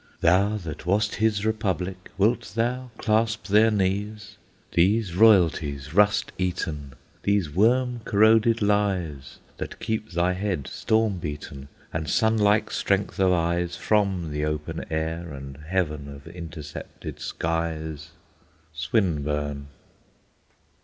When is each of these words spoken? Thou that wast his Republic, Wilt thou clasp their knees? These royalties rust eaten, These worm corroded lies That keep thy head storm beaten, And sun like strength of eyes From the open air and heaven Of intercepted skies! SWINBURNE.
Thou 0.21 0.57
that 0.57 0.87
wast 0.87 1.17
his 1.17 1.45
Republic, 1.45 2.09
Wilt 2.17 2.53
thou 2.55 2.89
clasp 2.97 3.45
their 3.45 3.69
knees? 3.69 4.35
These 4.71 5.15
royalties 5.15 5.93
rust 5.93 6.31
eaten, 6.39 6.93
These 7.21 7.51
worm 7.53 7.99
corroded 8.03 8.63
lies 8.63 9.37
That 9.57 9.79
keep 9.79 10.09
thy 10.09 10.33
head 10.33 10.65
storm 10.65 11.19
beaten, 11.19 11.67
And 11.93 12.09
sun 12.09 12.35
like 12.37 12.71
strength 12.71 13.19
of 13.19 13.31
eyes 13.31 13.75
From 13.75 14.31
the 14.31 14.43
open 14.43 14.85
air 14.89 15.31
and 15.35 15.57
heaven 15.67 16.09
Of 16.11 16.25
intercepted 16.29 17.19
skies! 17.19 18.09
SWINBURNE. 18.73 19.67